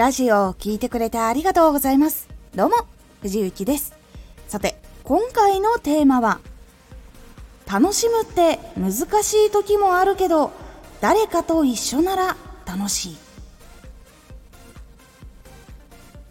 [0.00, 2.26] ラジオを聴いてくれてありがとうございます。
[2.54, 2.76] どうも、
[3.20, 3.92] 藤幸です。
[4.48, 6.40] さて、今回のテーマは、
[7.70, 10.52] 楽しむって難しい時もあるけど、
[11.02, 13.16] 誰かと一緒なら楽しい。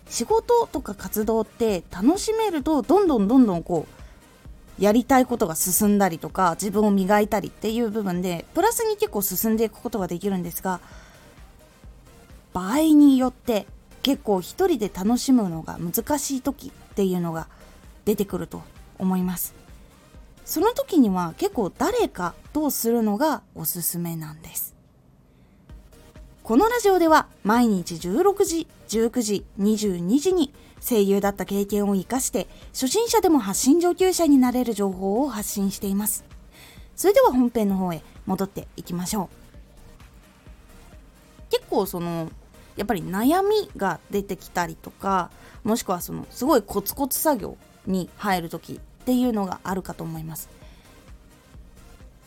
[0.07, 3.85] 仕事とか活動って楽しめるとどんどんどんどんこ
[4.79, 10.79] うやりたいことが進んだりとか自分を磨いたりっていう部分でプラスに結構進んでいくことができるんですが
[12.59, 13.67] 場合によって
[14.03, 17.47] 結構一人で楽しむのが難しい時っていうのが
[18.03, 18.63] 出てくると
[18.97, 19.55] 思います。
[20.43, 24.75] その時には結構誰かとするのがおすすめなんです。
[26.43, 36.25] このラジオでは毎日16時19時22時に声優だった経験を生かして初心者でも発信上級者になれる情報を発信しています。
[36.97, 39.39] それでは本編の方へ戻っていきましょう。
[41.49, 42.29] 結構その
[42.79, 45.31] やっぱり悩みが出てきたりとか
[45.65, 50.49] もしくはそのすごいコツコツ作業に入る時っていうのがあるかと思います。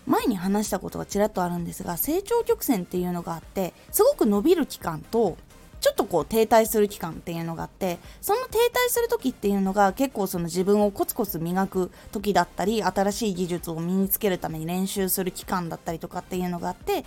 [0.07, 5.39] 前に話したことがちらっとあるんですが成長曲線っていうのがあってすごく伸びる期間と
[5.81, 17.05] ちょっとこう停滞する期間っていうのがあってその停滞する時っていうのが結構その自分をコツコツ磨く時だったり新しい技術を身につけるために練習する期間だったりとかっていうのがあって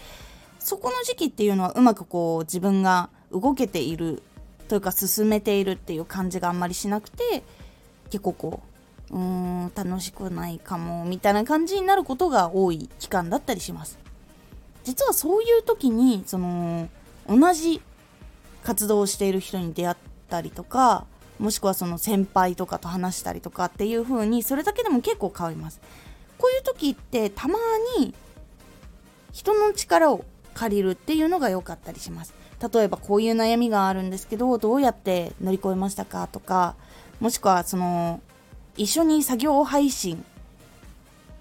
[0.66, 4.24] そこの時期っていうのはうまくこう自分が動けている
[4.68, 7.44] というか進めているっていう感じがあんまりしなくて
[8.10, 8.64] 結構こ
[9.12, 14.00] ううーん楽しくないかもみたいな感じになることが多い期間だったりします。
[14.84, 16.90] 実はそういう時にその
[17.30, 17.80] 同じ
[18.64, 19.98] 活動をしている人に出会っ
[20.30, 21.06] たりとか
[21.38, 25.80] もしくはその先輩とかと話したりとかっていう風にそれだけでも結構変わります。
[26.40, 27.60] こういう時ってたま
[28.00, 28.16] に
[29.32, 30.26] 人の力を
[30.56, 32.34] 借りるっていうのが良かったりします。
[32.74, 36.76] 例えばこういう悩みがあるんですけどどうやって乗り越えましたかとか
[37.20, 38.22] もしくはその
[38.78, 40.24] 一緒に作業配信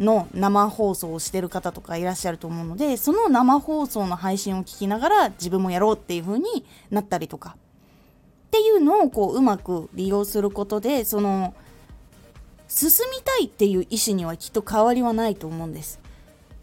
[0.01, 11.55] の生放送をしてる方とかいらっしゃると思うのでその生放送の配信を聞きながら自分もやろうっていう風になったりとかっていうのをこううまく利用することでその
[12.69, 16.01] 進みたいっていう意思にはきっと変わりはないと思うんです。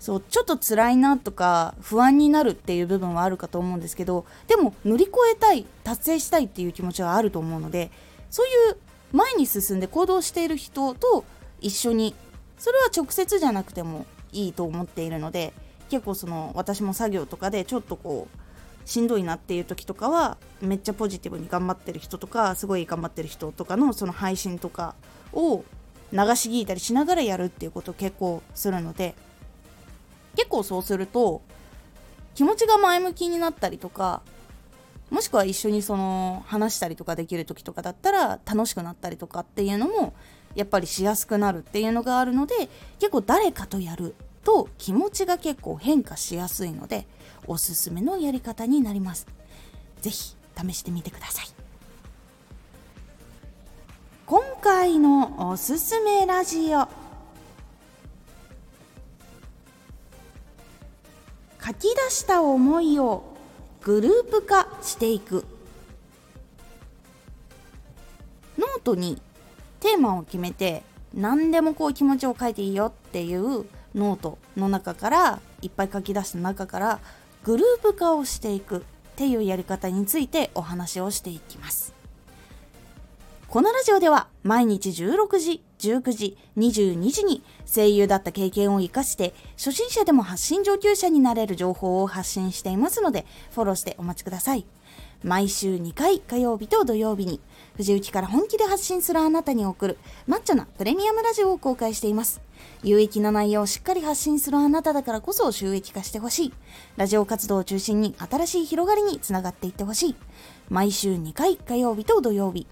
[0.02, 7.92] そうちょっと辛いなとか不安になるっていう部分はあるかと思うんですけどでも乗り越えたい達成したいっていう気持ちはあると思うので
[8.32, 8.78] そういう
[9.16, 11.24] 前に進んで行動している人と
[11.60, 12.16] 一緒に
[12.58, 15.54] それは直接じゃなくてもいいと思っているので
[15.92, 24.96] 結構その私も作業とかでちょっとこうしんどいなっていう時とかはめっちゃポジティブに頑張ってる人とかすごい頑張ってる人とかのその配信とか
[25.32, 25.64] を
[26.12, 29.14] 流し聞いたりしながらやるっていうことを結構するので
[30.36, 31.42] 結構そうすると
[32.36, 34.22] 気持ちが前向きになったりとか
[35.10, 40.14] もしくは一緒にその話したりとかできる時とかだったら楽しくなったりとかっていうのも
[40.56, 42.56] やっぱりしやすくなるっていうのがあるので
[43.00, 47.06] 結構誰かとやると気持ちが結構変化しやすいので
[47.48, 49.28] おすすめのやり方になります。
[50.02, 50.36] 是非
[50.70, 51.46] 試してみてください。
[54.26, 56.88] 今回のおすすめラジオ
[61.82, 63.24] き出した思いを
[63.82, 65.44] グループ化していく。
[68.58, 69.22] ノートに
[69.80, 70.84] テーマを決めて
[71.14, 73.66] 何でもこう気持ちを書いていいよっていう
[73.96, 77.00] ノートの中からいっぱい書き出した中から
[77.44, 78.82] グループ化をしていくっ
[79.16, 81.94] ていうやり方についてお話をしていきます。
[83.48, 94.66] このラジオでは毎日16時19時、22時に声優だった経験を活かして、初心者でも発信上級者になれる情報を発信していますので、フォローしてお待ちください。
[95.24, 97.40] 毎週2回火曜日と土曜日に、
[97.76, 99.98] 藤雪から本気で発信するあなたに送る
[100.28, 102.42] マッチョなプレミアムラジオを公開しています。
[102.84, 106.54] 有益な内容をしっかり発信するあなただからこそ収益化してほしい。
[106.98, 110.16] ラジオ活動を中心に新しい広がりにつながっていってほしい。
[110.70, 112.68] 毎週2回火曜日と土曜日。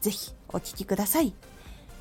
[0.00, 1.32] ぜひお聴きください。